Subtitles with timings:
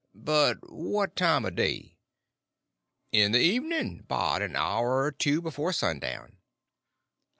[0.15, 1.99] "But what time o' day?"
[3.11, 6.37] "In the evenin'—'bout an hour er two before sundown."